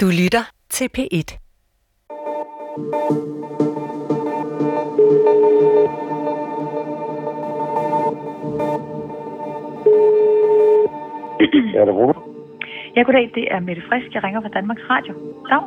[0.00, 1.28] Du lytter til P1.
[11.74, 12.22] Ja, det er
[12.96, 13.30] Ja, goddag.
[13.34, 14.14] Det er Mette Frisk.
[14.14, 15.14] Jeg ringer fra Danmarks Radio.
[15.50, 15.62] Dag.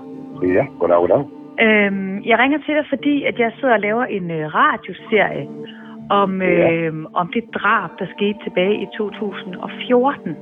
[0.55, 1.23] Ja, goddag, goddag.
[1.65, 5.47] Øhm, jeg ringer til dig, fordi at jeg sidder og laver en øh, radioserie
[6.09, 10.35] om, øh, om det drab, der skete tilbage i 2014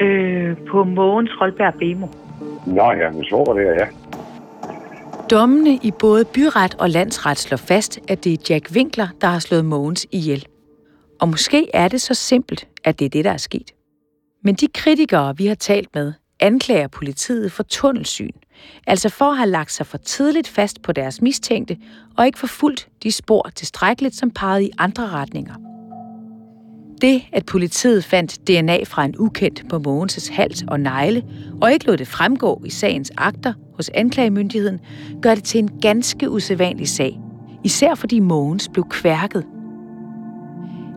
[0.00, 2.06] øh, på Mogens Rolberg Bemo.
[2.70, 3.86] Nå ja, min så der, ja.
[5.30, 9.38] Dommene i både byret og landsret slår fast, at det er Jack Winkler, der har
[9.38, 10.46] slået Mogens ihjel.
[11.20, 13.74] Og måske er det så simpelt, at det er det, der er sket.
[14.44, 18.32] Men de kritikere, vi har talt med, anklager politiet for tunnelsyn,
[18.86, 21.76] altså for at have lagt sig for tidligt fast på deres mistænkte
[22.16, 25.69] og ikke forfulgt de spor tilstrækkeligt, som pegede i andre retninger.
[27.00, 31.24] Det, at politiet fandt DNA fra en ukendt på Mogens' hals og negle,
[31.60, 34.80] og ikke lod det fremgå i sagens akter hos anklagemyndigheden,
[35.22, 37.20] gør det til en ganske usædvanlig sag.
[37.64, 39.44] Især fordi Mogens blev kværket.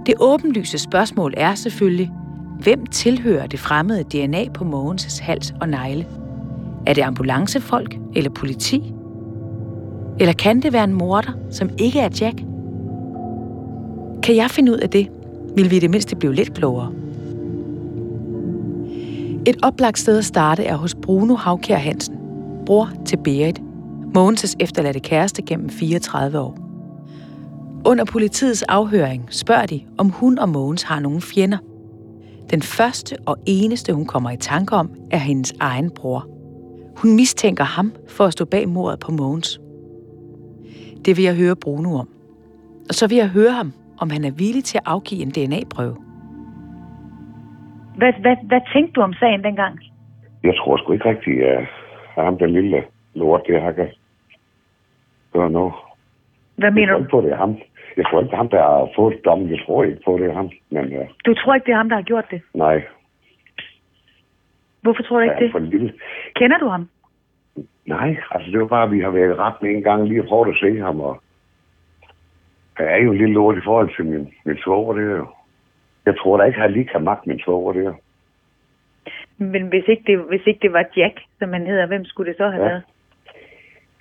[0.05, 2.11] Det åbenlyse spørgsmål er selvfølgelig,
[2.59, 6.07] hvem tilhører det fremmede DNA på Mogens' hals og negle?
[6.87, 8.93] Er det ambulancefolk eller politi?
[10.19, 12.37] Eller kan det være en morder, som ikke er Jack?
[14.23, 15.09] Kan jeg finde ud af det,
[15.55, 16.91] ville vi i det mindste blive lidt klogere.
[19.47, 22.15] Et oplagt sted at starte er hos Bruno Havkær Hansen,
[22.65, 23.61] bror til Berit,
[24.17, 26.57] Mogens' efterladte kæreste gennem 34 år.
[27.85, 31.57] Under politiets afhøring spørger de, om hun og Mogens har nogle fjender.
[32.51, 36.27] Den første og eneste, hun kommer i tanke om, er hendes egen bror.
[36.97, 39.59] Hun mistænker ham for at stå bag mordet på Mogens.
[41.05, 42.09] Det vil jeg høre Bruno om.
[42.89, 45.95] Og så vil jeg høre ham, om han er villig til at afgive en DNA-prøve.
[47.99, 49.79] Hvad, hvad, hvad tænkte du om sagen dengang?
[50.43, 51.65] Jeg tror sgu ikke rigtigt, at
[52.27, 52.83] ham den lille
[53.15, 53.89] lort, det har kan
[55.33, 55.73] gøre noget.
[56.55, 57.03] Hvad Jeg mener tror du?
[57.03, 57.57] ikke på, det er ham.
[57.97, 59.49] Jeg tror ikke, det er ham, der har fået dommen.
[59.49, 60.49] Jeg tror ikke på, det er ham.
[60.69, 62.41] Men ja, Du tror ikke, det er ham, der har gjort det?
[62.53, 62.83] nej,
[64.81, 65.69] Hvorfor tror du han ikke er for det?
[65.69, 65.93] lille.
[66.35, 66.89] Kender du ham?
[67.85, 70.27] Nej, altså det var bare, at vi har været ret med en gang lige at
[70.27, 70.99] prøve at se ham.
[70.99, 71.22] Og
[72.79, 75.27] jeg er jo en lille lort i forhold til min, min svoger, det er jo.
[76.05, 77.93] Jeg tror da ikke, at han lige kan magte min svoger, det er.
[79.37, 82.37] Men hvis ikke, det, hvis ikke det var Jack, som han hedder, hvem skulle det
[82.37, 82.69] så have Ja.
[82.69, 82.83] været?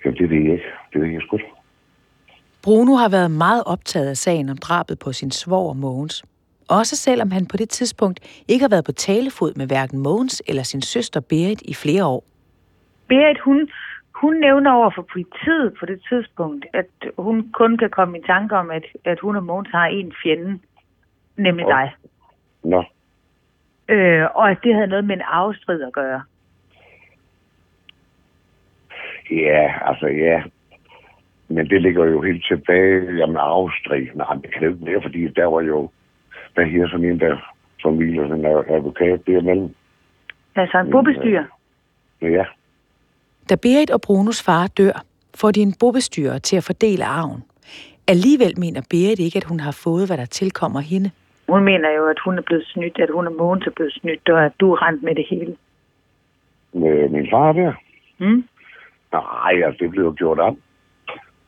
[0.05, 0.65] Jamen, det ved jeg ikke.
[0.93, 1.39] Det ved jeg sgu.
[2.63, 6.23] Bruno har været meget optaget af sagen om drabet på sin svoger Mogens.
[6.69, 10.63] Også selvom han på det tidspunkt ikke har været på talefod med hverken Mogens eller
[10.63, 12.23] sin søster Berit i flere år.
[13.07, 13.69] Berit, hun,
[14.23, 18.55] hun nævner over for politiet på det tidspunkt, at hun kun kan komme i tanke
[18.55, 20.59] om, at, at hun og Mogens har en fjende,
[21.37, 21.71] nemlig Åh.
[21.71, 21.95] dig.
[22.63, 22.83] Nå,
[23.89, 26.21] Øh, og at det havde noget med en arvestrid at gøre.
[29.31, 30.43] ja, altså ja.
[31.47, 34.11] Men det ligger jo helt tilbage, jamen afstrig.
[34.15, 35.89] Nej, det kan det ikke være, fordi der var jo,
[36.53, 39.75] hvad her sådan en der familie, sådan en advokat derimellem.
[40.55, 41.43] Altså en bobestyr.
[42.21, 42.45] Ja,
[43.49, 45.03] Da Berit og Brunos far dør,
[45.35, 47.43] får de en bobestyrer til at fordele arven.
[48.07, 51.11] Alligevel mener Berit ikke, at hun har fået, hvad der tilkommer hende.
[51.49, 54.29] Hun mener jo, at hun er blevet snydt, at hun og Mogens er blevet snydt,
[54.29, 55.55] og at du er rent med det hele.
[56.73, 57.73] med min far der.
[58.17, 58.43] Hmm?
[59.11, 60.55] Nej, altså, det blev jo gjort op.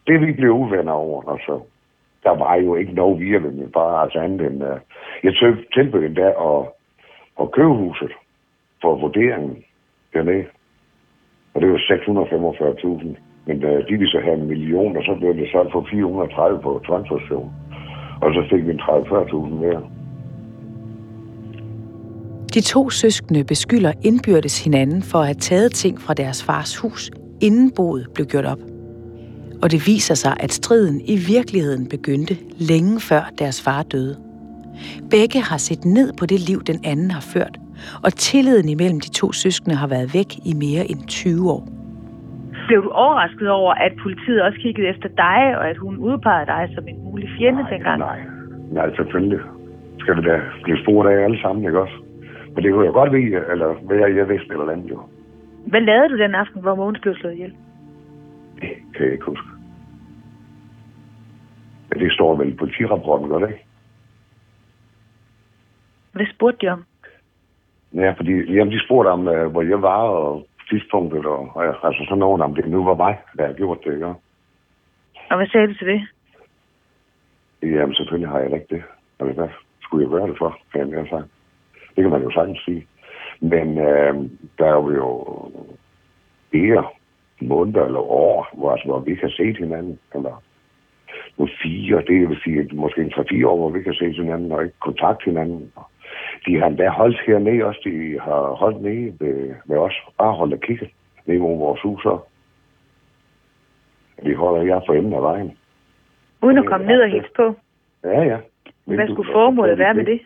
[0.08, 1.62] Det vi blev uvenner over, altså.
[2.24, 4.64] Der var jo ikke noget via med min far, altså andet end...
[4.64, 4.78] Uh,
[5.24, 5.34] jeg
[5.74, 6.66] tilbød endda at,
[7.42, 8.12] at købe huset
[8.82, 9.64] for vurderingen
[10.14, 10.46] dernede.
[11.56, 13.16] Og det var 645.000.
[13.48, 16.62] Men uh, de ville så have en million, og så blev det solgt for 430
[16.62, 17.52] på transaktion.
[18.22, 19.82] Og så fik vi en 30-40.000 mere.
[22.54, 27.12] De to søskende beskylder indbyrdes hinanden for at have taget ting fra deres fars hus,
[27.42, 28.60] inden boet blev gjort op.
[29.62, 34.18] Og det viser sig, at striden i virkeligheden begyndte længe før deres far døde.
[35.10, 37.60] Begge har set ned på det liv, den anden har ført,
[38.04, 41.64] og tilliden imellem de to søskende har været væk i mere end 20 år.
[42.68, 46.70] Blev du overrasket over, at politiet også kiggede efter dig, og at hun udpegede dig
[46.76, 48.00] som en mulig fjende nej, dengang?
[48.00, 48.20] Nej,
[48.72, 49.40] nej, selvfølgelig.
[50.00, 51.98] Skal vi da blive spurgt af alle sammen, ikke også?
[52.54, 55.00] Men det kunne jeg godt vide, eller være, jeg vidste eller andet jo.
[55.66, 57.54] Hvad lavede du den aften, hvor Mogens blev slået ihjel?
[58.62, 59.48] Det kan jeg ikke huske.
[61.90, 63.66] Men det står vel i politirapporten, gør det ikke?
[66.12, 66.84] Hvad spurgte de om?
[67.96, 72.04] Ja, fordi jamen, de spurgte om, uh, hvor jeg var, og tidspunktet, og, og altså
[72.04, 74.06] sådan noget om det nu var mig, der havde gjort det, ikke?
[75.30, 76.02] Og hvad sagde du til det?
[77.62, 78.84] Jamen, selvfølgelig har jeg da ikke det.
[79.20, 79.50] Altså, hvad
[79.82, 81.30] skulle jeg gøre det for, kan jeg sagt.
[81.96, 82.88] Det kan man jo sagtens sige.
[83.40, 84.16] Men øh,
[84.58, 85.52] der er jo
[86.52, 86.84] flere
[87.42, 90.44] måneder eller år, hvor, altså, hvor vi ikke har set hinanden, eller
[91.38, 94.64] nu fire, det vil sige måske en tre-fire år, hvor vi kan se hinanden og
[94.64, 95.72] ikke kontakt hinanden.
[96.46, 100.54] De har endda holdt hernede også, de har holdt nede ved, ved os, bare holdt
[100.54, 100.90] og kigget
[101.26, 102.26] nede mod vores hus også.
[104.24, 105.58] Vi holder jer for enden af vejen.
[106.42, 107.56] Uden at komme ned og hilse på?
[108.04, 108.38] Ja, ja.
[108.86, 110.22] Hvad skulle formålet være med det?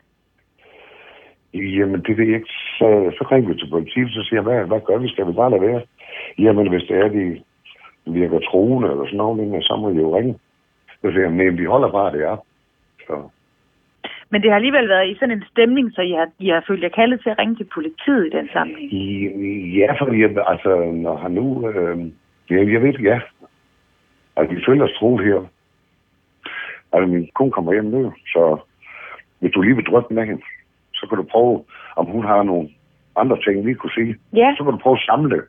[1.53, 2.53] Jamen, det ved jeg ikke.
[2.79, 2.87] Så,
[3.17, 5.07] så ringer vi til politiet, så siger jeg, hvad, hvad gør vi?
[5.09, 5.81] Skal vi bare lade være?
[6.37, 7.43] Jamen, hvis det er, de
[8.05, 10.39] virker troende eller sådan noget, så må vi jo ringe.
[11.01, 12.43] Så siger jeg, men vi holder bare det op.
[13.07, 13.29] Så.
[14.31, 16.83] Men det har alligevel været i sådan en stemning, så I har, I har følt
[16.83, 18.91] jer kaldet til at ringe til politiet i den sammenhæng?
[19.75, 21.69] Ja, fordi altså, når han nu...
[21.69, 21.97] Øh,
[22.49, 23.19] ja, jeg ved ja.
[24.35, 25.39] Altså, vi føler os troet her.
[26.93, 28.57] Altså, min kone kommer hjem nu, så
[29.39, 30.41] hvis du lige vil drøfte med hende,
[30.93, 31.63] så kan du prøve,
[31.95, 32.69] om hun har nogle
[33.15, 34.15] andre ting, vi kunne sige.
[34.33, 34.53] Ja.
[34.57, 35.43] Så kan du prøve at samle det.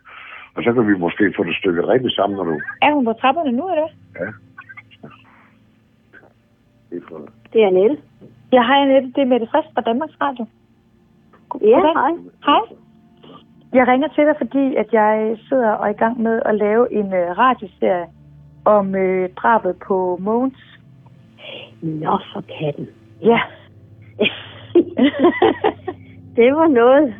[0.54, 2.60] Og så kan vi måske få det stykket rigtig sammen, når du...
[2.82, 3.88] Er hun på trapperne nu, eller?
[4.20, 4.26] Ja.
[7.52, 8.02] Det er Annette.
[8.52, 9.12] Ja, hej Annette.
[9.14, 10.47] Det er Mette Frisk fra Danmarks Radio.
[11.61, 12.12] Ja, hej.
[12.47, 12.64] Hej.
[13.73, 16.93] Jeg ringer til dig, fordi at jeg sidder og er i gang med at lave
[16.93, 18.06] en uh, radioserie
[18.64, 20.79] om uh, drabet på Mogens.
[21.82, 22.88] Nå, for katten.
[23.23, 23.41] Ja.
[26.37, 27.14] det var noget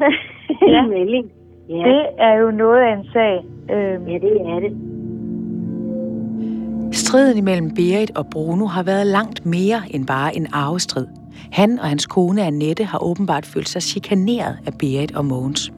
[0.69, 0.87] ja.
[0.97, 1.33] melding.
[1.69, 1.75] Ja.
[1.75, 3.45] Det er jo noget af en sag.
[3.71, 4.07] Øhm.
[4.09, 4.90] Ja, det er det.
[6.93, 11.07] Striden imellem Berit og Bruno har været langt mere end bare en arvestrid.
[11.53, 15.73] Han og hans kone Annette har åbenbart følt sig chikaneret af Berit og Mogens.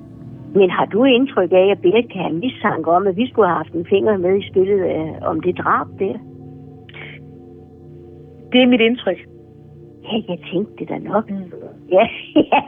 [0.55, 3.57] Men har du indtryk af, at Berit kan have mistanke om, at vi skulle have
[3.57, 6.17] haft en finger med i spillet øh, om det drab der?
[8.53, 9.19] Det er mit indtryk.
[10.05, 11.31] Ja, jeg tænkte det da nok.
[11.31, 11.37] Mm.
[11.91, 12.07] Ja,
[12.53, 12.61] ja.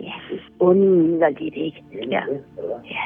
[0.00, 0.12] ja,
[0.60, 1.84] underligt, ikke?
[2.10, 2.22] Ja.
[2.84, 3.04] Ja.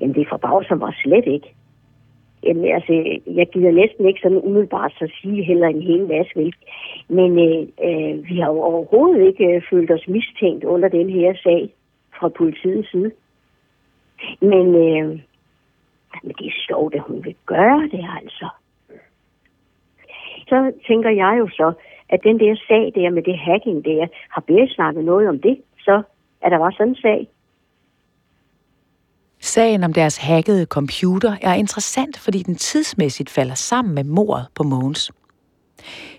[0.00, 1.54] Jamen, det forbavser mig slet ikke.
[2.44, 2.92] Jamen, altså,
[3.26, 6.54] jeg gider næsten ikke sådan umiddelbart så sige heller en hel masse, vel?
[7.08, 11.34] Men øh, øh, vi har jo overhovedet ikke øh, følt os mistænkt under den her
[11.42, 11.70] sag
[12.18, 13.10] fra politiets side.
[14.40, 15.08] Men, øh,
[16.22, 18.48] men det er sjovt, at hun vil gøre det, altså.
[20.48, 21.72] Så tænker jeg jo så,
[22.08, 25.60] at den der sag der med det hacking der, har Berit snakket noget om det,
[25.78, 26.02] så
[26.40, 27.28] er der var sådan en sag.
[29.54, 34.62] Sagen om deres hackede computer er interessant, fordi den tidsmæssigt falder sammen med mordet på
[34.62, 35.12] Mogens.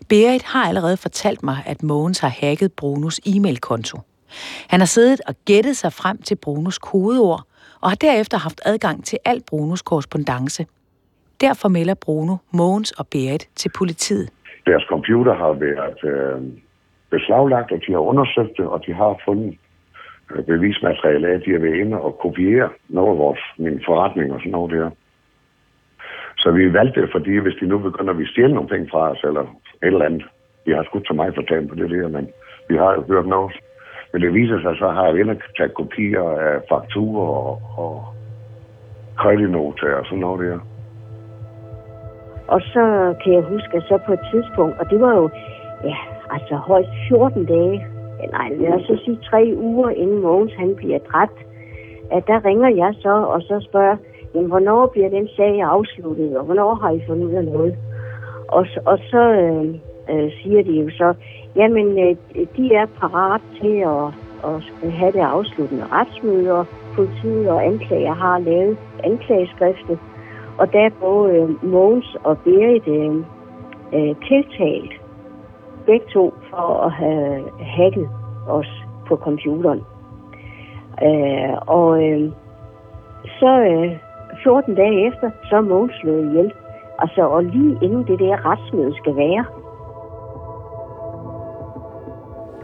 [0.10, 3.98] Berit har allerede fortalt mig, at Mogens har hacket Brunos e-mailkonto.
[4.70, 7.44] Han har siddet og gættet sig frem til Brunos kodeord,
[7.82, 10.66] og har derefter haft adgang til al Brunos korrespondence.
[11.42, 14.30] Derfor melder Bruno, Mogens og Berit til politiet.
[14.66, 16.42] Deres computer har været øh,
[17.10, 19.58] beslaglagt, og de har undersøgt det, og de har fundet
[20.32, 24.34] Øh, bevismateriale af, at de har været inde og kopiere noget af vores, min forretning
[24.34, 24.90] og sådan noget der.
[26.38, 29.24] Så vi valgte det, fordi hvis de nu begynder at stjæle nogle penge fra os,
[29.24, 29.48] eller et
[29.82, 30.24] eller andet,
[30.66, 32.30] vi har skudt til mig fortalt på det der, men
[32.70, 33.54] vi har jo hørt noget.
[34.14, 38.06] Men det viser sig, så har jeg inde taget kopier af fakturer og, og
[39.18, 40.60] kreditnoter og sådan noget der.
[42.48, 45.30] Og så kan jeg huske, at så på et tidspunkt, og det var jo,
[45.84, 45.98] ja,
[46.32, 47.88] altså højst 14 dage
[48.32, 51.40] nej, lad os så sige tre uger inden Mogens han bliver dræbt,
[52.12, 53.98] at der ringer jeg så og så spørger,
[54.36, 57.76] jamen, hvornår bliver den sag afsluttet, og hvornår har I fundet ud af noget?
[58.48, 59.76] Og, og så øh,
[60.10, 61.14] øh, siger de jo så,
[61.56, 62.16] jamen, øh,
[62.58, 64.06] de er parat til at,
[64.84, 66.66] at have det afsluttende retsmøde, og
[66.96, 70.00] politiet og anklager har lavet anklageskriftet,
[70.58, 73.16] og der er både øh, Mogens og Berit øh,
[73.94, 75.03] øh, tiltalt
[75.86, 78.10] begge to for at have hacket
[78.48, 78.72] os
[79.08, 79.82] på computeren.
[81.08, 82.32] Øh, og øh,
[83.40, 83.98] så øh,
[84.44, 86.52] 14 dage efter, så er Mogens slået ihjel.
[87.00, 89.46] Altså, og lige inden det der retsmøde skal være.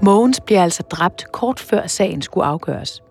[0.01, 3.03] Mogens bliver altså dræbt kort før sagen skulle afgøres.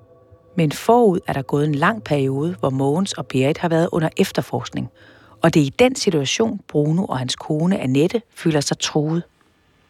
[0.57, 4.09] Men forud er der gået en lang periode, hvor Mogens og Berit har været under
[4.17, 4.89] efterforskning.
[5.43, 9.23] Og det er i den situation, Bruno og hans kone Annette føler sig truet.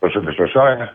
[0.00, 0.86] Og så hvis der så er,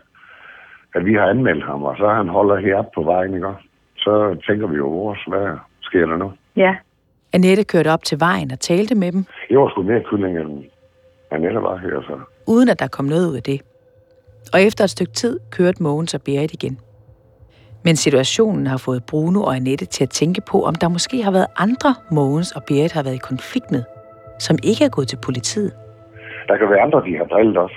[0.94, 3.48] at vi har anmeldt ham, og så han holder heroppe på vejen, ikke?
[3.96, 6.32] så tænker vi jo vores, hvad sker der nu?
[6.56, 6.76] Ja.
[7.32, 9.24] Annette kørte op til vejen og talte med dem.
[9.50, 10.64] Jeg var sgu mere kylling, end
[11.30, 12.18] Annette var her, så.
[12.46, 13.60] Uden at der kom noget ud af det.
[14.52, 16.78] Og efter et stykke tid kørte Mogens og Berit igen.
[17.84, 21.32] Men situationen har fået Bruno og Annette til at tænke på, om der måske har
[21.32, 23.82] været andre Mogens og Berit har været i konflikt med,
[24.38, 25.72] som ikke er gået til politiet.
[26.48, 27.72] Der kan være andre, de har drillet os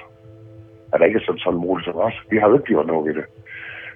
[0.97, 2.17] er der ikke sådan, sådan muligt som os.
[2.31, 3.25] Vi har jo ikke gjort noget ved det.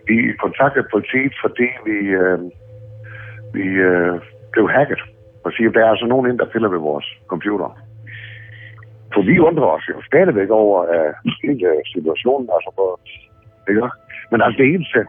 [0.07, 0.15] Vi
[0.45, 2.39] kontaktede politiet, fordi vi, øh,
[3.53, 4.13] vi øh,
[4.53, 5.01] blev hacket
[5.45, 7.69] og siger, at der er altså nogen ind, der piller ved vores computer.
[9.13, 12.99] For vi undrer os jo stadigvæk over uh, hele situationen, altså på,
[13.69, 13.89] ikke?
[14.31, 14.99] Men altså det eneste,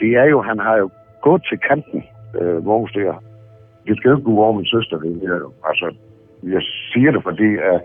[0.00, 0.90] det er jo, han har jo
[1.22, 2.04] gået til kanten,
[2.40, 3.22] øh, Mogens der.
[3.86, 5.94] Det skal jo ikke gå over min søster, det er, altså,
[6.42, 7.80] jeg siger det, fordi uh,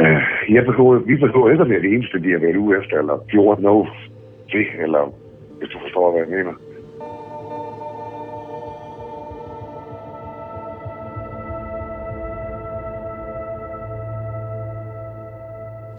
[0.00, 2.98] Øh, jeg forstår, vi forstår ikke at være det eneste, de har været ude efter,
[2.98, 3.88] eller gjort noget
[4.50, 5.02] til, eller
[5.58, 6.54] hvis du forstår, hvad jeg mener.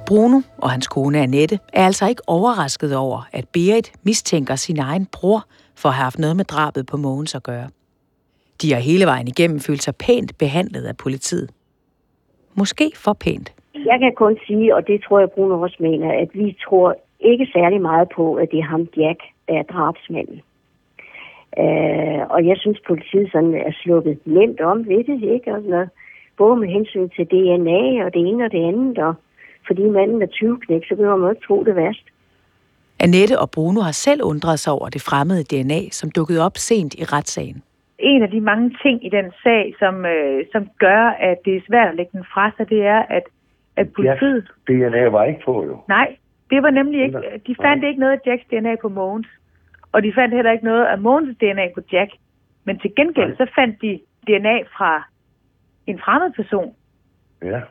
[0.08, 5.08] Bruno og hans kone Annette er altså ikke overrasket over, at Berit mistænker sin egen
[5.12, 7.70] bror for at have haft noget med drabet på Mogens at gøre.
[8.62, 11.50] De har hele vejen igennem følt sig pænt behandlet af politiet.
[12.56, 13.61] Måske for pænt.
[13.86, 17.48] Jeg kan kun sige, og det tror jeg Bruno også mener, at vi tror ikke
[17.54, 20.42] særlig meget på, at det er ham Jack, der er drabsmanden.
[21.58, 25.54] Uh, og jeg synes, politiet sådan er slukket nemt om ved det, ikke?
[25.54, 25.88] Altså,
[26.38, 29.14] både med hensyn til DNA og det ene og det andet, og
[29.68, 32.06] fordi manden er 20 knæk, så behøver man ikke tro det værst.
[33.00, 36.94] Annette og Bruno har selv undret sig over det fremmede DNA, som dukkede op sent
[36.94, 37.64] i retssagen.
[38.00, 41.62] En af de mange ting i den sag, som, øh, som gør, at det er
[41.68, 43.24] svært at lægge den fra sig, det er, at,
[43.82, 44.52] at politiet...
[44.70, 45.84] Ja, DNA var ikke på, jo.
[45.88, 46.16] Nej,
[46.50, 47.20] det var nemlig ikke...
[47.48, 49.28] De fandt ikke noget af Jacks DNA på Mogens.
[49.92, 52.12] Og de fandt heller ikke noget af Mogens DNA på Jack.
[52.66, 55.04] Men til gengæld, så fandt de DNA fra
[55.88, 56.76] en fremmed person.
[57.44, 57.62] Ja.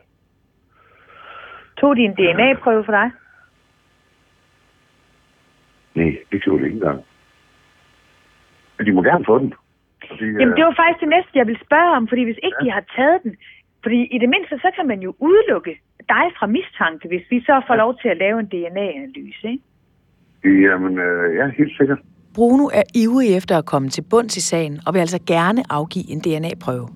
[1.77, 3.11] Tog de en DNA-prøve for dig?
[5.95, 7.05] Nej, det gjorde det ikke engang.
[8.79, 9.55] Men de må gerne få den.
[10.09, 12.65] Fordi, Jamen, det var faktisk det næste, jeg ville spørge om, fordi hvis ikke ja.
[12.65, 13.37] de har taget den,
[13.83, 17.63] fordi i det mindste, så kan man jo udelukke dig fra mistanke, hvis vi så
[17.67, 19.65] får lov til at lave en DNA-analyse, ikke?
[20.69, 21.99] Jamen, øh, ja, helt sikkert.
[22.35, 26.11] Bruno er ivrig efter at komme til bunds i sagen, og vil altså gerne afgive
[26.11, 26.89] en DNA-prøve.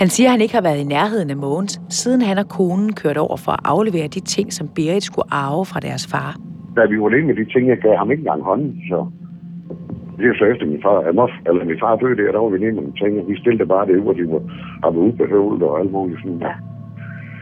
[0.00, 2.92] Han siger, at han ikke har været i nærheden af Mogens, siden han og konen
[2.92, 6.30] kørte over for at aflevere de ting, som Berit skulle arve fra deres far.
[6.76, 9.06] Da vi var inde med de ting, jeg gav ham ikke engang hånden, så
[10.18, 10.98] det er så efter min far,
[11.48, 13.86] eller min far døde der, der var vi nede med de ting, vi stillede bare
[13.86, 14.42] det, hvor de var,
[14.82, 16.38] har været ubehøvlet og alt muligt sådan.
[16.40, 16.54] Ja.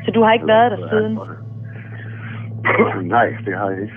[0.05, 1.19] Så du har ikke været der siden?
[3.15, 3.95] Nej, det har jeg ikke.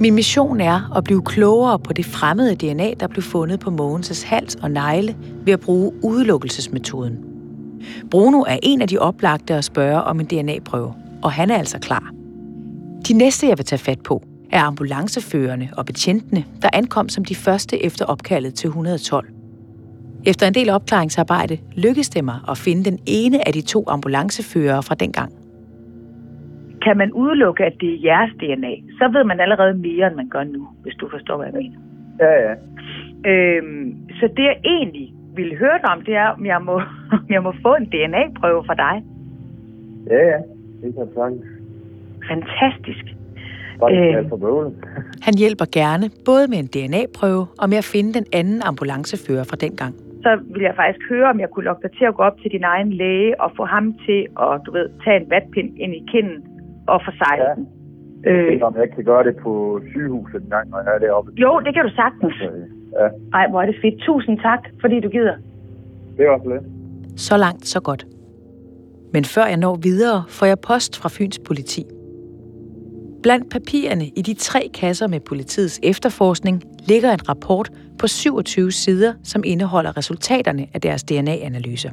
[0.00, 4.28] Min mission er at blive klogere på det fremmede DNA, der blev fundet på Mogens'
[4.28, 7.24] hals og negle ved at bruge udelukkelsesmetoden.
[8.10, 11.78] Bruno er en af de oplagte at spørge om en DNA-prøve, og han er altså
[11.78, 12.10] klar.
[13.08, 14.22] De næste, jeg vil tage fat på,
[14.52, 19.33] er ambulanceførerne og betjentene, der ankom som de første efter opkaldet til 112.
[20.26, 24.82] Efter en del opklaringsarbejde lykkedes det mig at finde den ene af de to ambulanceførere
[24.82, 25.32] fra dengang
[26.86, 30.28] kan man udelukke, at det er jeres DNA, så ved man allerede mere, end man
[30.28, 31.78] gør nu, hvis du forstår, hvad jeg mener.
[32.24, 32.54] Ja, ja.
[33.30, 36.76] Øhm, så det, jeg egentlig ville høre dig om, det er, om jeg må,
[37.18, 38.94] om jeg må få en DNA-prøve fra dig.
[40.10, 40.38] Ja, ja.
[40.82, 41.44] Det kan sagtens.
[42.30, 43.04] Fantastisk.
[43.90, 44.14] Øh,
[45.22, 49.56] han hjælper gerne både med en DNA-prøve og med at finde den anden ambulancefører fra
[49.56, 52.36] dengang så ville jeg faktisk høre, om jeg kunne lokke dig til at gå op
[52.42, 55.92] til din egen læge og få ham til at, du ved, tage en vatpind ind
[56.00, 56.38] i kinden
[56.92, 57.54] og forsejle ja.
[57.54, 57.66] den.
[58.26, 61.32] Øh, jeg om jeg kan gøre det på sygehuset en gang, når jeg er deroppe.
[61.36, 62.34] Jo, det kan du sagtens.
[63.00, 63.08] Ja.
[63.38, 63.98] Ej, hvor er det fedt.
[64.06, 65.36] Tusind tak, fordi du gider.
[66.16, 66.64] Det var så lidt.
[67.20, 68.06] Så langt, så godt.
[69.12, 71.82] Men før jeg når videre, får jeg post fra Fyns politi.
[73.24, 79.12] Blandt papirerne i de tre kasser med politiets efterforskning ligger en rapport på 27 sider,
[79.22, 81.90] som indeholder resultaterne af deres DNA-analyser.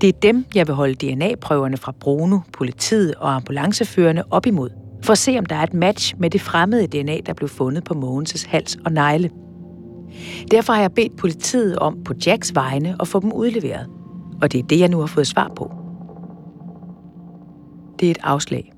[0.00, 4.70] Det er dem, jeg vil holde DNA-prøverne fra Bruno, politiet og ambulanceførende op imod,
[5.02, 7.84] for at se, om der er et match med det fremmede DNA, der blev fundet
[7.84, 9.30] på Mogens' hals og negle.
[10.50, 13.86] Derfor har jeg bedt politiet om på Jacks vegne at få dem udleveret.
[14.42, 15.72] Og det er det, jeg nu har fået svar på.
[18.00, 18.71] Det er et afslag.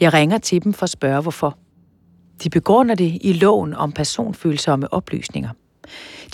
[0.00, 1.58] Jeg ringer til dem for at spørge, hvorfor.
[2.44, 5.50] De begrunder det i loven om personfølsomme oplysninger.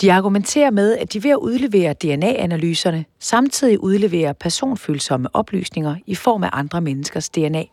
[0.01, 6.43] De argumenterer med, at de ved at udlevere DNA-analyserne samtidig udleverer personfølsomme oplysninger i form
[6.43, 7.63] af andre menneskers DNA.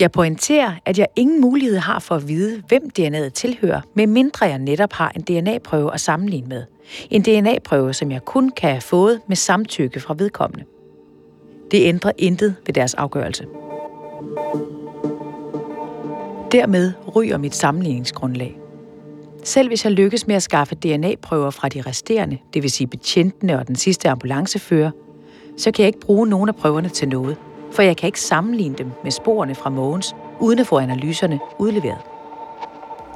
[0.00, 4.58] Jeg pointerer, at jeg ingen mulighed har for at vide, hvem DNA'et tilhører, medmindre jeg
[4.58, 6.64] netop har en DNA-prøve at sammenligne med.
[7.10, 10.64] En DNA-prøve, som jeg kun kan have fået med samtykke fra vedkommende.
[11.70, 13.44] Det ændrer intet ved deres afgørelse.
[16.52, 18.58] Dermed ryger mit sammenligningsgrundlag.
[19.44, 23.58] Selv hvis jeg lykkes med at skaffe DNA-prøver fra de resterende, det vil sige betjentene
[23.58, 24.90] og den sidste ambulancefører,
[25.56, 27.36] så kan jeg ikke bruge nogen af prøverne til noget,
[27.72, 31.98] for jeg kan ikke sammenligne dem med sporene fra Mogens, uden at få analyserne udleveret.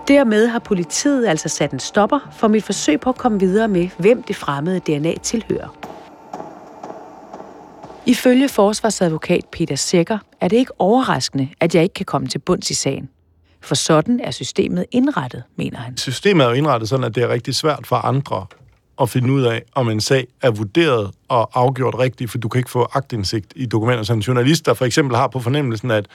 [0.08, 3.88] Dermed har politiet altså sat en stopper for mit forsøg på at komme videre med,
[3.98, 5.76] hvem det fremmede DNA tilhører.
[8.06, 12.70] Ifølge forsvarsadvokat Peter Sækker er det ikke overraskende, at jeg ikke kan komme til bunds
[12.70, 13.08] i sagen.
[13.62, 15.96] For sådan er systemet indrettet, mener han.
[15.96, 18.46] Systemet er jo indrettet sådan, at det er rigtig svært for andre
[19.00, 22.58] at finde ud af, om en sag er vurderet og afgjort rigtigt, for du kan
[22.58, 24.02] ikke få agtindsigt i dokumenter.
[24.02, 26.06] Så en journalist, der for eksempel har på fornemmelsen, at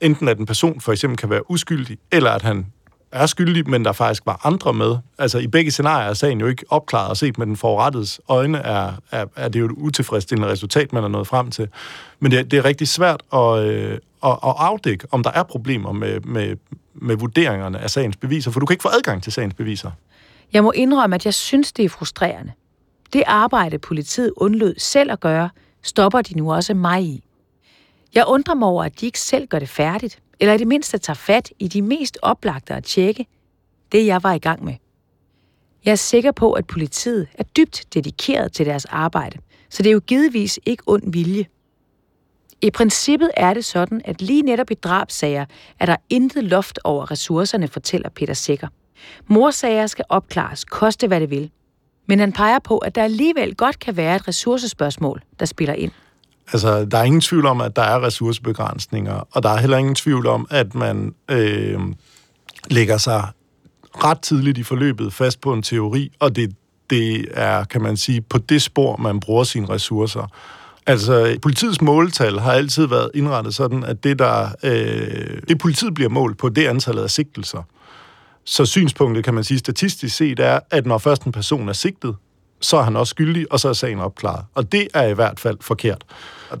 [0.00, 2.66] enten at en person for eksempel kan være uskyldig, eller at han
[3.14, 4.96] er skyldig, men der faktisk var andre med.
[5.18, 8.58] Altså i begge scenarier er sagen jo ikke opklaret og set med den forurettedes øjne,
[8.58, 11.68] er, er, er det jo et utilfredsstillende resultat, man er nået frem til.
[12.20, 15.92] Men det, det er rigtig svært at, øh, at, at afdække, om der er problemer
[15.92, 16.56] med, med,
[16.94, 19.90] med vurderingerne af sagens beviser, for du kan ikke få adgang til sagens beviser.
[20.52, 22.52] Jeg må indrømme, at jeg synes, det er frustrerende.
[23.12, 25.50] Det arbejde, politiet undlod selv at gøre,
[25.82, 27.24] stopper de nu også mig i.
[28.14, 30.98] Jeg undrer mig over, at de ikke selv gør det færdigt, eller i det mindste
[30.98, 33.26] tager fat i de mest oplagte at tjekke,
[33.92, 34.74] det jeg var i gang med.
[35.84, 39.38] Jeg er sikker på, at politiet er dybt dedikeret til deres arbejde,
[39.70, 41.46] så det er jo givetvis ikke ond vilje.
[42.62, 45.44] I princippet er det sådan, at lige netop i drabsager
[45.80, 48.68] er der intet loft over ressourcerne, fortæller Peter Sikker.
[49.26, 51.50] Morsager skal opklares, koste hvad det vil.
[52.06, 55.92] Men han peger på, at der alligevel godt kan være et ressourcespørgsmål, der spiller ind.
[56.52, 59.94] Altså, der er ingen tvivl om, at der er ressourcebegrænsninger, og der er heller ingen
[59.94, 61.80] tvivl om, at man øh,
[62.70, 63.28] lægger sig
[64.04, 66.56] ret tidligt i forløbet fast på en teori, og det,
[66.90, 70.26] det er, kan man sige, på det spor, man bruger sine ressourcer.
[70.86, 76.10] Altså, politiets måltal har altid været indrettet sådan, at det, der, øh, det politiet bliver
[76.10, 77.62] målt på, det er antallet af sigtelser.
[78.44, 82.16] Så synspunktet, kan man sige, statistisk set er, at når først en person er sigtet,
[82.64, 84.44] så er han også skyldig, og så er sagen opklaret.
[84.54, 86.04] Og det er i hvert fald forkert.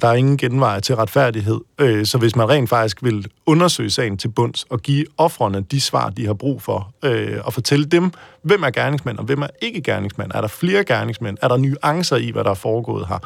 [0.00, 1.60] Der er ingen genvej til retfærdighed.
[1.78, 5.80] Øh, så hvis man rent faktisk vil undersøge sagen til bunds og give offrene de
[5.80, 9.46] svar, de har brug for, øh, og fortælle dem, hvem er gerningsmænd og hvem er
[9.62, 13.18] ikke gerningsmænd, er der flere gerningsmænd, er der nuancer i, hvad der er foregået her,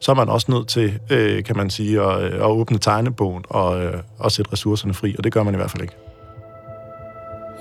[0.00, 3.44] så er man også nødt til, øh, kan man sige, at, øh, at åbne tegnebogen
[3.48, 6.03] og, øh, og sætte ressourcerne fri, og det gør man i hvert fald ikke.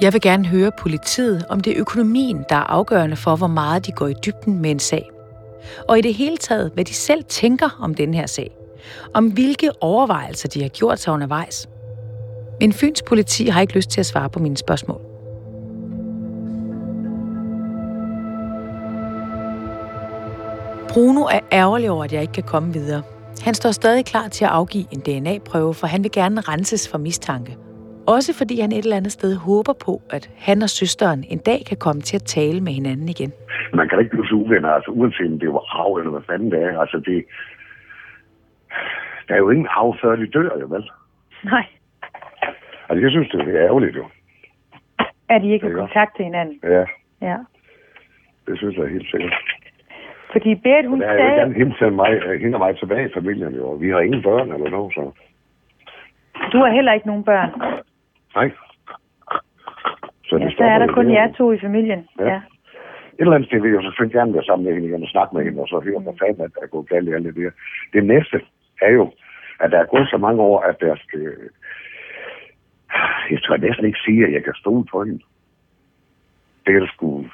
[0.02, 3.86] Jeg vil gerne høre politiet, om det er økonomien, der er afgørende for, hvor meget
[3.86, 5.10] de går i dybden med en sag.
[5.88, 8.58] Og i det hele taget, hvad de selv tænker om den her sag.
[9.14, 11.70] Om hvilke overvejelser de har gjort sig undervejs.
[12.60, 15.02] Men Fyns politi har ikke lyst til at svare på mine spørgsmål.
[20.90, 23.02] Bruno er ærgerlig over, at jeg ikke kan komme videre.
[23.42, 26.98] Han står stadig klar til at afgive en DNA-prøve, for han vil gerne renses for
[26.98, 27.58] mistanke.
[28.08, 31.60] Også fordi han et eller andet sted håber på, at han og søsteren en dag
[31.70, 33.32] kan komme til at tale med hinanden igen.
[33.74, 36.52] Man kan ikke blive så uvenner, altså uanset om det var arv eller hvad fanden
[36.52, 36.80] det er.
[36.80, 37.26] Altså det,
[39.28, 40.90] der er jo ingen arv, før de dør, jo vel?
[41.44, 41.66] Nej.
[42.90, 44.06] Altså jeg synes, det er ærgerligt jo.
[45.30, 46.60] Er de ikke i kontakt til hinanden?
[46.64, 46.86] Ja.
[47.22, 47.38] Ja.
[48.48, 49.34] Det synes jeg helt sikkert.
[50.32, 51.14] Fordi Berit, hun sagde...
[51.14, 53.72] Jeg vil gerne hende, mig, hende mig tilbage i familien, jo.
[53.72, 55.12] Vi har ingen børn eller noget, så...
[56.52, 57.50] Du har heller ikke nogen børn?
[58.36, 58.52] Nej.
[60.26, 62.08] Så, ja, så er der kun jer to i familien.
[62.20, 62.28] Ja.
[62.28, 62.42] ja.
[63.14, 65.44] Et eller andet sted vil jeg selvfølgelig gerne være sammen med hende og snakke med
[65.44, 67.52] hende, og så høre, hvad fanden der er gået galt i alt det der.
[67.94, 68.42] Det næste
[68.82, 69.12] er jo,
[69.60, 71.22] at der er gået så mange år, at der skal...
[73.32, 75.24] Jeg tror næsten ikke sige, at jeg kan stole på hende.
[76.66, 77.30] Det er der skulle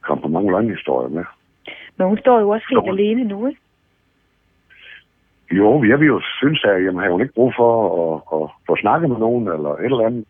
[0.00, 1.24] komme på mange lange historier med.
[1.96, 3.60] Men hun står jo også helt alene nu, ikke?
[5.50, 7.72] Jo, jeg vil jo synes, at jamen, har hun ikke brug for
[8.14, 10.24] at, at få snakket med nogen eller et eller andet.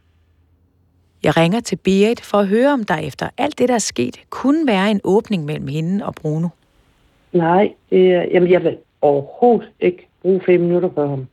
[1.23, 4.21] Jeg ringer til Berit for at høre, om der efter alt det, der er sket,
[4.31, 6.49] kunne være en åbning mellem hende og Bruno.
[7.33, 11.27] Nej, det er, jamen jeg vil overhovedet ikke bruge fem minutter på ham.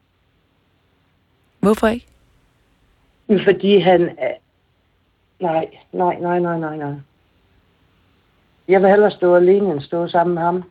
[1.60, 2.08] Hvorfor ikke?
[3.44, 4.34] Fordi han er...
[5.40, 6.94] Nej, nej, nej, nej, nej, nej.
[8.68, 10.64] Jeg vil hellere stå alene end stå sammen med ham.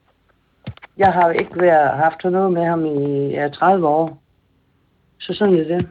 [0.96, 4.22] Jeg har ikke været, haft noget med ham i ja, 30 år.
[5.20, 5.88] Så sådan er det.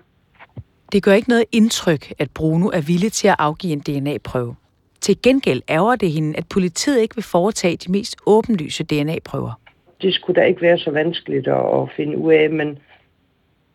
[0.91, 4.55] Det gør ikke noget indtryk, at Bruno er villig til at afgive en DNA-prøve.
[5.01, 9.59] Til gengæld ærger det hende, at politiet ikke vil foretage de mest åbenlyse DNA-prøver.
[10.01, 12.79] Det skulle da ikke være så vanskeligt at, finde ud af, men,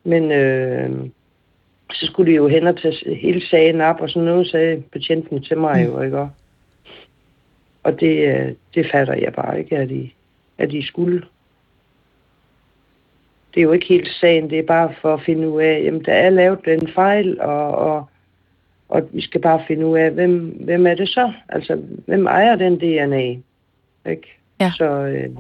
[0.05, 0.91] men øh,
[1.93, 5.43] så skulle de jo hen og tage hele sagen op, og sådan noget sagde patienten
[5.43, 6.29] til mig jo, ikke?
[7.83, 10.11] Og det, øh, det fatter jeg bare ikke, at de,
[10.59, 11.23] at de skulle.
[13.55, 16.05] Det er jo ikke helt sagen, det er bare for at finde ud af, jamen
[16.05, 18.09] der er lavet en fejl, og, og,
[18.89, 21.33] og vi skal bare finde ud af, hvem, hvem er det så?
[21.49, 23.37] Altså, hvem ejer den DNA?
[24.11, 24.39] Ikke?
[24.61, 24.73] Ja.
[24.77, 25.31] Så, øh,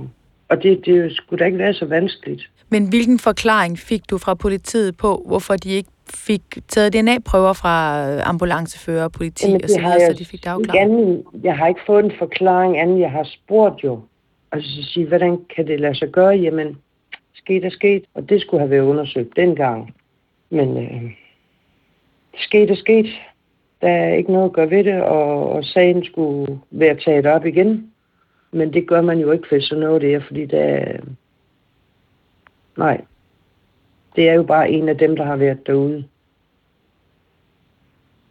[0.48, 2.50] Og det, det skulle da ikke være så vanskeligt.
[2.68, 8.20] Men hvilken forklaring fik du fra politiet på, hvorfor de ikke fik taget DNA-prøver fra
[8.20, 10.90] ambulancefører, politi og så videre, så de fik det afklaret?
[10.90, 14.00] Igen, jeg har ikke fået en forklaring anden, jeg har spurgt jo.
[14.50, 16.36] Og så sige, hvordan kan det lade sig gøre?
[16.36, 16.78] Jamen,
[17.34, 19.94] sket er sket, og det skulle have været undersøgt dengang.
[20.50, 21.12] Men øh,
[22.36, 23.06] sket er sket.
[23.80, 27.46] Der er ikke noget at gøre ved det, og, og sagen skulle være taget op
[27.46, 27.92] igen.
[28.52, 30.96] Men det gør man jo ikke, for sådan noget det er, fordi der...
[32.76, 33.00] Nej.
[34.16, 36.04] Det er jo bare en af dem, der har været derude.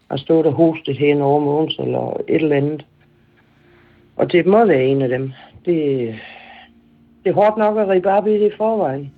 [0.09, 2.85] Og stået og hostet hen over Måns eller et eller andet.
[4.15, 5.31] Og det må være en af dem.
[5.65, 6.15] Det,
[7.23, 9.11] det er hårdt nok at ribe op i det i forvejen.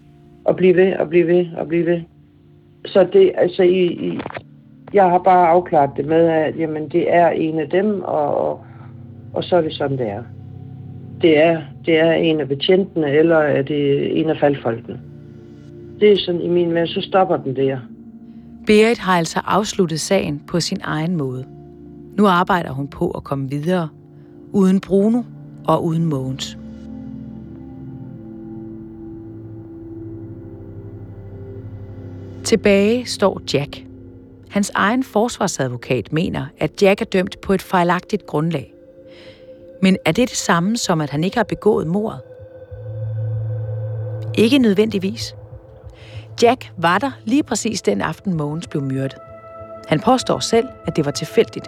[0.46, 2.02] Og blive ved, og blive ved, og blive ved.
[2.86, 4.20] Så det, altså, i, i,
[4.94, 8.66] jeg har bare afklaret det med, at jamen, det er en af dem, og, og,
[9.34, 10.24] og så er det sådan, det er.
[11.22, 15.00] Det er, det er en af betjentene, eller er det en af faldfolkene.
[16.00, 17.80] Det er sådan i min med, så stopper den der.
[18.66, 21.46] Berit har altså afsluttet sagen på sin egen måde.
[22.18, 23.90] Nu arbejder hun på at komme videre,
[24.54, 25.22] uden Bruno
[25.68, 26.58] og uden Mogens.
[32.44, 33.84] Tilbage står Jack.
[34.50, 38.74] Hans egen forsvarsadvokat mener, at Jack er dømt på et fejlagtigt grundlag.
[39.82, 42.22] Men er det det samme som, at han ikke har begået mordet?
[44.38, 45.36] Ikke nødvendigvis.
[46.44, 49.18] Jack var der lige præcis den aften, Mogens blev myrdet.
[49.88, 51.68] Han påstår selv, at det var tilfældigt.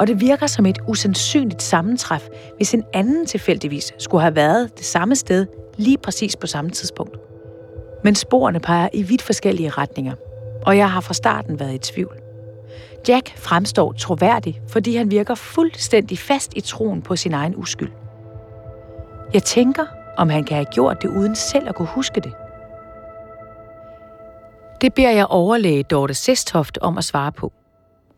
[0.00, 4.84] Og det virker som et usandsynligt sammentræf, hvis en anden tilfældigvis skulle have været det
[4.84, 7.16] samme sted lige præcis på samme tidspunkt.
[8.04, 10.14] Men sporene peger i vidt forskellige retninger,
[10.66, 12.16] og jeg har fra starten været i tvivl.
[13.08, 17.90] Jack fremstår troværdig, fordi han virker fuldstændig fast i troen på sin egen uskyld.
[19.34, 22.32] Jeg tænker, om han kan have gjort det uden selv at kunne huske det.
[24.80, 27.52] Det beder jeg overlæge Dorte Sesthoft om at svare på.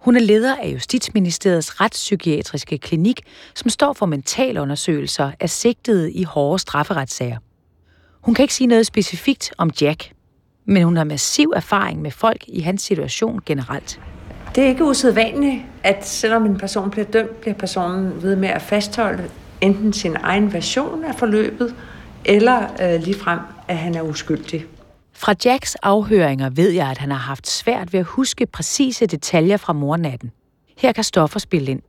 [0.04, 3.20] Hun er leder af Justitsministeriets retspsykiatriske klinik,
[3.54, 7.38] som står for mentalundersøgelser af sigtede i hårde strafferetssager.
[8.20, 10.12] Hun kan ikke sige noget specifikt om Jack,
[10.64, 14.00] men hun har massiv erfaring med folk i hans situation generelt.
[14.54, 18.62] Det er ikke usædvanligt, at selvom en person bliver dømt, bliver personen ved med at
[18.62, 21.74] fastholde enten sin egen version af forløbet,
[22.24, 23.38] eller øh, ligefrem,
[23.68, 24.66] at han er uskyldig.
[25.16, 29.56] Fra Jacks afhøringer ved jeg, at han har haft svært ved at huske præcise detaljer
[29.56, 30.32] fra mornatten.
[30.78, 31.82] Her kan stoffer spille ind.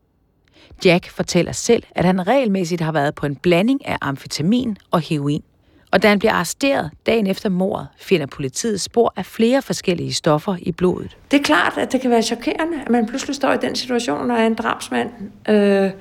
[0.86, 5.44] Jack fortæller selv, at han regelmæssigt har været på en blanding af amfetamin og heroin.
[5.92, 10.56] Og da han bliver arresteret dagen efter mordet, finder politiet spor af flere forskellige stoffer
[10.62, 11.18] i blodet.
[11.32, 14.32] Det er klart, at det kan være chokerende, at man pludselig står i den situation
[14.32, 15.10] og er en drabsmand.
[15.50, 15.92] Øh,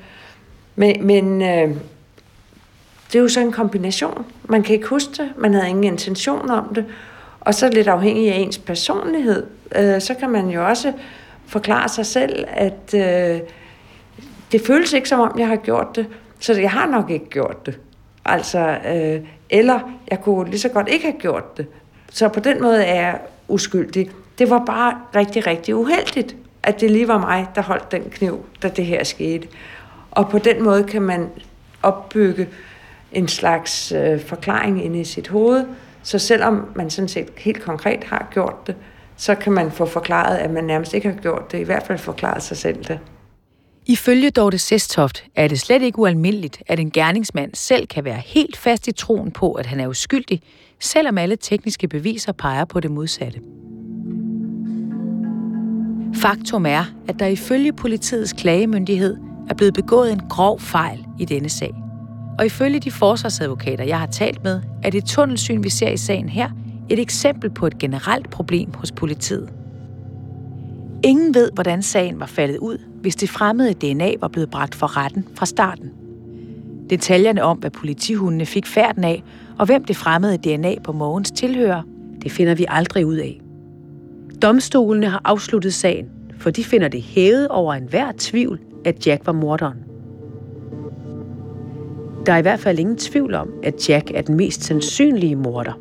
[0.77, 1.77] men men øh,
[3.07, 4.27] det er jo så en kombination.
[4.45, 6.85] Man kan ikke huske det, man havde ingen intention om det,
[7.45, 10.93] og så lidt afhængig af ens personlighed, øh, så kan man jo også
[11.47, 13.41] forklare sig selv, at øh,
[14.53, 16.07] det føles ikke som om, jeg har gjort det,
[16.39, 17.79] så jeg har nok ikke gjort det.
[18.25, 19.81] Altså, øh, eller
[20.11, 21.67] jeg kunne lige så godt ikke have gjort det.
[22.11, 24.11] Så på den måde er jeg uskyldig.
[24.39, 28.45] Det var bare rigtig, rigtig uheldigt, at det lige var mig, der holdt den kniv,
[28.63, 29.49] da det her skete.
[30.11, 31.29] Og på den måde kan man
[31.83, 32.49] opbygge
[33.13, 35.65] en slags øh, forklaring inde i sit hoved,
[36.05, 38.77] så selvom man sådan set helt konkret har gjort det,
[39.17, 41.99] så kan man få forklaret, at man nærmest ikke har gjort det, i hvert fald
[41.99, 42.99] forklaret sig selv det.
[43.87, 48.57] Ifølge Dorte Sestoft er det slet ikke ualmindeligt, at en gerningsmand selv kan være helt
[48.57, 50.43] fast i troen på, at han er uskyldig,
[50.81, 53.41] selvom alle tekniske beviser peger på det modsatte.
[56.15, 59.17] Faktum er, at der ifølge politiets klagemyndighed
[59.51, 61.84] er blevet begået en grov fejl i denne sag.
[62.39, 66.29] Og ifølge de forsvarsadvokater, jeg har talt med, er det tunnelsyn, vi ser i sagen
[66.29, 66.51] her,
[66.89, 69.49] et eksempel på et generelt problem hos politiet.
[71.05, 74.97] Ingen ved, hvordan sagen var faldet ud, hvis det fremmede DNA var blevet bragt for
[74.97, 75.91] retten fra starten.
[76.91, 79.23] Detaljerne om, hvad politihundene fik færden af,
[79.59, 81.83] og hvem det fremmede DNA på Mogens tilhører,
[82.23, 83.41] det finder vi aldrig ud af.
[84.43, 86.07] Domstolene har afsluttet sagen,
[86.39, 89.94] for de finder det hævet over enhver tvivl, at Jack var morderen.
[92.27, 95.73] Der er i hvert fald ingen tvivl om, at Jack er den mest sandsynlige morder.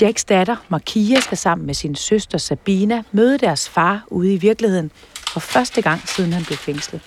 [0.00, 4.90] Jacks datter, Markia, skal sammen med sin søster Sabina møde deres far ude i virkeligheden
[5.32, 7.00] for første gang siden han blev fængslet.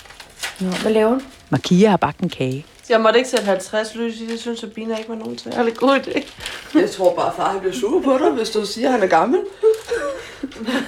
[0.62, 1.22] Nå, hvad laver hun?
[1.50, 2.65] Markia har bagt en kage.
[2.89, 5.54] Jeg måtte ikke sætte 50 lys i, det synes Sabina ikke var nogen til.
[5.56, 6.32] Jeg god idé.
[6.80, 9.08] Jeg tror bare, far han bliver sur på dig, hvis du siger, at han er
[9.08, 9.39] gammel.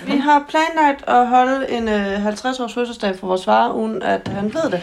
[0.05, 4.53] Vi har planlagt at holde en øh, 50-års fødselsdag for vores far, uden at han
[4.53, 4.81] ved det.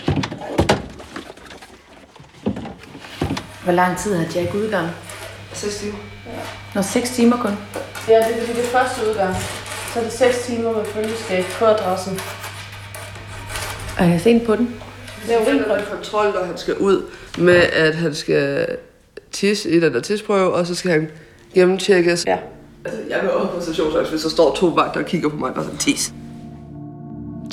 [3.64, 4.88] Hvor lang tid har Jack udgang?
[5.53, 5.98] 6 timer.
[6.74, 7.59] Nå, 6 timer kun.
[8.09, 9.37] Ja, det er fordi det er første udgang.
[9.92, 12.20] Så er det 6 timer med følgeskab på adressen.
[13.98, 14.81] Og jeg kan se ind på den.
[15.30, 17.02] Er jo en kontrol, når han skal ud
[17.38, 18.66] med, at han skal
[19.32, 21.10] tisse i den der tisprøve, og så skal han
[21.54, 22.24] gennemtjekkes.
[22.26, 22.37] Ja.
[22.84, 25.50] Altså, jeg vil også på stationsangst, hvis der står to vagter og kigger på mig,
[25.56, 26.12] og sådan, tis.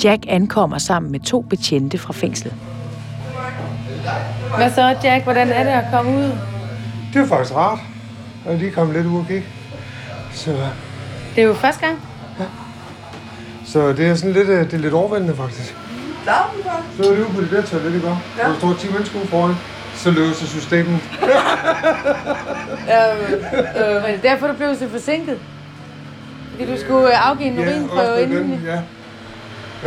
[0.04, 2.54] Jack ankommer sammen med to betjente fra fængslet.
[4.56, 5.24] Hvad så, Jack?
[5.24, 6.30] Hvordan er det at komme ud?
[7.14, 7.78] Det er faktisk rart.
[8.44, 9.44] Jeg er lige kommet lidt ud og kigge.
[10.34, 10.50] Så,
[11.36, 11.98] Det er jo første gang.
[13.66, 15.76] så det er sådan lidt, øh, det er lidt overvældende faktisk.
[16.26, 16.82] Bare.
[16.96, 18.08] Så er det ude på det der toilet, ikke?
[18.38, 18.48] Ja.
[18.48, 19.54] Der står 10 mennesker ude foran.
[19.94, 21.00] Så løser systemet.
[22.82, 25.38] Øh, men derfor du blev så forsinket?
[26.50, 28.50] Fordi du skulle øh, afgive en urinprøve med inden?
[28.50, 28.80] den, ja.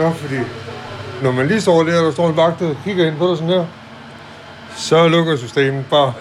[0.03, 0.35] Ja, fordi
[1.23, 3.37] når man lige står der, og der står en vagt og kigger ind på dig
[3.37, 3.65] sådan her,
[4.75, 6.13] så lukker systemet bare.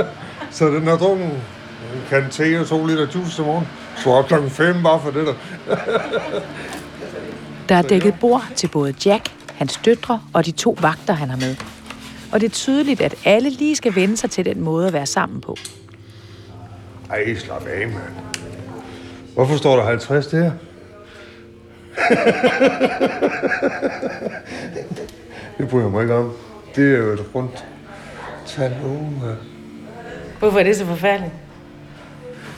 [0.50, 1.42] så den har drukket en
[2.08, 3.68] kan te og to liter juice om morgen.
[3.96, 5.34] Så op klokken 5 bare for det der.
[7.68, 11.36] Der er dækket bord til både Jack, hans døtre og de to vagter, han har
[11.36, 11.56] med.
[12.32, 15.06] Og det er tydeligt, at alle lige skal vende sig til den måde at være
[15.06, 15.56] sammen på.
[17.10, 18.00] Ej, slap af, mand.
[19.34, 20.50] Hvorfor står der 50 der?
[25.58, 26.32] det bryder jeg mig ikke om.
[26.76, 27.64] Det er jo et rundt
[28.46, 28.72] tal.
[28.84, 29.22] Uh,
[30.38, 31.32] Hvorfor er det så forfærdeligt?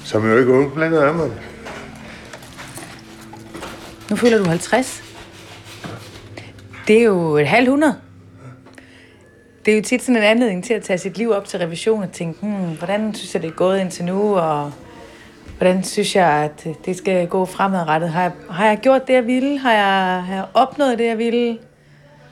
[0.08, 1.32] som er jo ikke ung længere, er man.
[4.10, 5.02] Nu føler du 50.
[6.88, 7.96] Det er jo et halvt hundrede.
[9.64, 12.02] Det er jo tit sådan en anledning til at tage sit liv op til revision
[12.02, 14.72] og tænke, hmm, hvordan synes jeg, det er gået indtil nu, og
[15.56, 18.10] hvordan synes jeg, at det skal gå fremadrettet?
[18.10, 19.58] Har jeg, har jeg gjort det, jeg ville?
[19.58, 21.58] Har jeg, har jeg opnået det, jeg ville?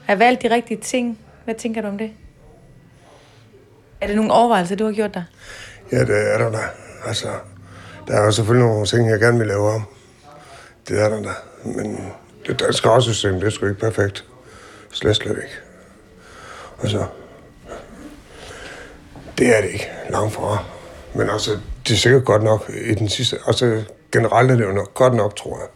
[0.04, 1.18] Har jeg valgt de rigtige ting?
[1.44, 2.10] Hvad tænker du om det?
[4.00, 5.24] Er det nogle overvejelser, du har gjort dig?
[5.92, 6.58] Ja, det er der da.
[7.06, 7.28] Altså,
[8.08, 9.82] der er jo selvfølgelig nogle ting, jeg gerne vil lave om.
[10.88, 11.30] Det er der da.
[11.64, 12.12] Men
[12.46, 14.24] det danske retssystem, det er sgu ikke perfekt.
[14.96, 15.54] Slet, slet ikke.
[16.82, 17.06] Altså,
[19.38, 19.90] det er det ikke.
[20.10, 20.64] Langt fra.
[21.14, 21.50] Men altså,
[21.88, 23.38] det er sikkert godt nok i den sidste...
[23.46, 23.82] Altså,
[24.12, 25.68] generelt er det jo nok godt nok, tror jeg.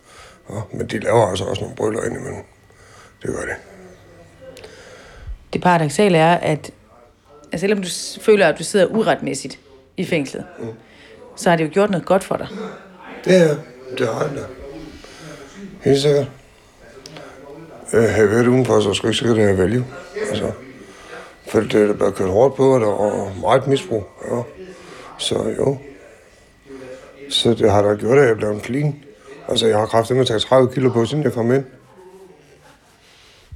[0.51, 2.43] Ja, men de laver altså også nogle brøller indimellem.
[3.23, 3.57] Det gør det.
[5.53, 6.71] Det paradoxale er, at,
[7.53, 7.89] at selvom du
[8.21, 9.59] føler, at du sidder uretmæssigt
[9.97, 10.69] i fængslet, mm.
[11.37, 12.49] så har det jo gjort noget godt for dig.
[13.25, 13.57] Det er
[13.99, 14.43] det har da.
[15.81, 16.27] Helt sikkert.
[17.93, 19.85] Øh, jeg været udenfor, så skulle jeg ikke sikkert have value.
[20.31, 20.51] Altså,
[21.49, 24.05] for det er bare kørt hårdt på, og der var meget misbrug.
[24.31, 24.43] Ja.
[25.19, 25.79] Så jo.
[27.31, 29.05] Så det har da gjort, at jeg blev en clean.
[29.49, 31.65] Altså, jeg har kraftigt med at tage 30 kilo på, siden jeg kom ind.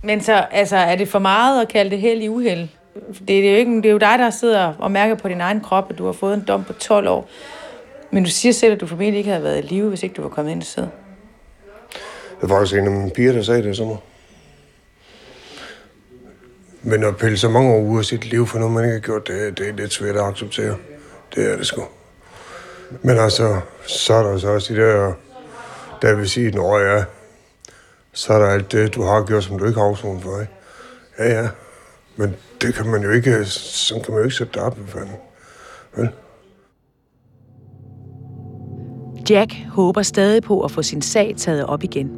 [0.02, 2.68] Men så altså, er det for meget at kalde det held i uheld?
[3.28, 5.60] Det er, jo ikke, det er jo dig, der sidder og mærker på din egen
[5.60, 7.28] krop, at du har fået en dom på 12 år.
[8.10, 10.22] Men du siger selv, at du formentlig ikke havde været i live, hvis ikke du
[10.22, 10.90] var kommet ind og sidde.
[12.40, 13.96] Det var faktisk en af mine piger, der sagde det i sommer.
[16.86, 19.00] Men at pille så mange år ud af sit liv for noget, man ikke har
[19.00, 20.76] gjort, det, det er lidt svært at acceptere.
[21.34, 21.82] Det er det sgu.
[23.02, 25.12] Men altså, så er der så også de der,
[26.02, 27.04] der vil sige, når jeg
[28.12, 30.52] så er der alt det, du har gjort, som du ikke har afsonet for, ikke?
[31.18, 31.48] Ja, ja.
[32.16, 35.16] Men det kan man jo ikke, sådan kan man jo ikke sætte det op, fanden.
[35.96, 36.08] Vel?
[39.30, 42.10] Jack håber stadig på at få sin sag taget op igen.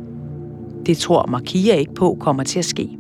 [0.87, 2.98] Det tror Markia ikke på kommer til at ske.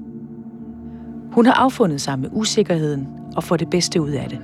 [1.36, 4.38] Hun har affundet sig med usikkerheden og får det bedste ud af det.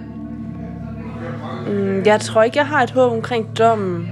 [1.67, 4.09] Mm, jeg tror ikke, jeg har et håb omkring dommen.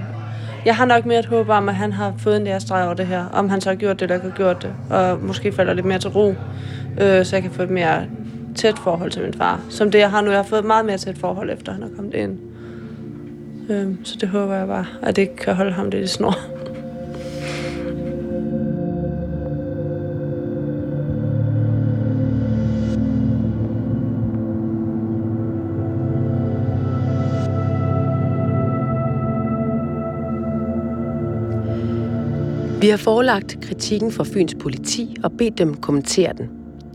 [0.65, 3.07] Jeg har nok mere et håb om, at han har fået en lærestreg over det
[3.07, 3.25] her.
[3.33, 4.73] Om han så har gjort det, eller ikke har gjort det.
[4.89, 6.29] Og måske falder lidt mere til ro,
[7.01, 8.05] øh, så jeg kan få et mere
[8.55, 9.61] tæt forhold til min far.
[9.69, 10.29] Som det, jeg har nu.
[10.29, 12.39] Jeg har fået et meget mere tæt forhold, efter han er kommet ind.
[13.69, 16.35] Øh, så det håber jeg bare, at det kan holde ham lidt i snor.
[32.81, 36.49] Vi har forelagt kritikken fra Fyns politi og bedt dem kommentere den.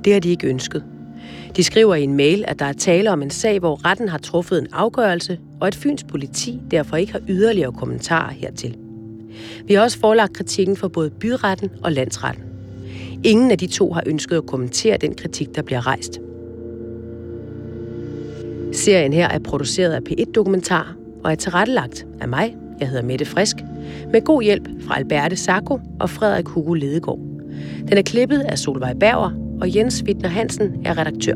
[0.05, 0.85] Det har de ikke ønsket.
[1.57, 4.19] De skriver i en mail, at der er tale om en sag, hvor retten har
[4.19, 8.77] truffet en afgørelse, og at Fyns politi derfor ikke har yderligere kommentarer hertil.
[9.67, 12.45] Vi har også forelagt kritikken for både byretten og landsretten.
[13.25, 16.21] Ingen af de to har ønsket at kommentere den kritik, der bliver rejst.
[18.73, 20.97] Serien her er produceret af P1 Dokumentar.
[21.25, 23.57] og er tilrettelagt af mig, jeg hedder Mette Frisk,
[24.13, 27.19] med god hjælp fra Alberte Sacco og Frederik Hugo Ledegaard.
[27.89, 31.35] Den er klippet af Solvej Bauer, og Jens Wittner Hansen er redaktør.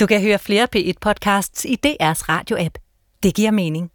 [0.00, 2.78] Du kan høre flere P1-podcasts i DR's radio-app.
[3.22, 3.93] Det giver mening.